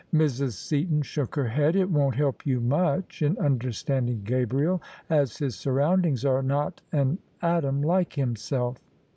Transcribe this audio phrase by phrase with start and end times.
[0.11, 0.53] Mrs.
[0.53, 4.81] Seaton shook her head." It won't help you much in understanding Gabriel:
[5.11, 8.79] as his surroundings are not an atom like himself."